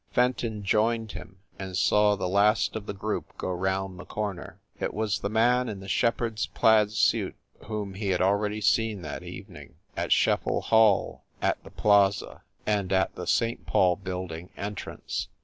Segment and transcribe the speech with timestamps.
[0.13, 4.95] Fenton joined him, and saw the last of the group go round the corner: It
[4.95, 7.35] was the man in the shepherd s plaid suit
[7.65, 13.13] whom he had already seen that evening, at Scheffel Hall, at the Plaza, and at
[13.13, 13.67] the St.
[13.67, 15.27] Paul building entrance.